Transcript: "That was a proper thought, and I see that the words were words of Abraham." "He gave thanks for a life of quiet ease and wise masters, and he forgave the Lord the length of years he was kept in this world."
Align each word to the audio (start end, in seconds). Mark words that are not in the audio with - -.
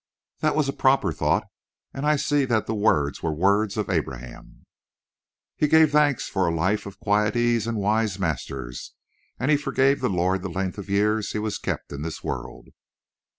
"That 0.39 0.55
was 0.55 0.67
a 0.67 0.73
proper 0.73 1.11
thought, 1.11 1.43
and 1.93 2.07
I 2.07 2.15
see 2.15 2.43
that 2.45 2.65
the 2.65 2.73
words 2.73 3.21
were 3.21 3.31
words 3.35 3.77
of 3.77 3.87
Abraham." 3.87 4.65
"He 5.55 5.67
gave 5.67 5.91
thanks 5.91 6.27
for 6.27 6.47
a 6.47 6.55
life 6.55 6.87
of 6.87 6.99
quiet 6.99 7.35
ease 7.35 7.67
and 7.67 7.77
wise 7.77 8.17
masters, 8.17 8.95
and 9.39 9.51
he 9.51 9.57
forgave 9.57 9.99
the 10.01 10.09
Lord 10.09 10.41
the 10.41 10.49
length 10.49 10.79
of 10.79 10.89
years 10.89 11.33
he 11.33 11.37
was 11.37 11.59
kept 11.59 11.91
in 11.93 12.01
this 12.01 12.23
world." 12.23 12.69